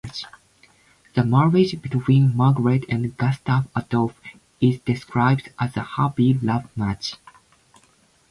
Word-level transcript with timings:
The 1.13 1.23
marriage 1.23 1.79
between 1.79 2.35
Margaret 2.35 2.85
and 2.89 3.15
Gustaf 3.15 3.67
Adolf 3.77 4.19
is 4.59 4.79
described 4.79 5.51
as 5.59 5.77
a 5.77 5.83
happy 5.83 6.33
love 6.41 6.75
match. 6.75 7.17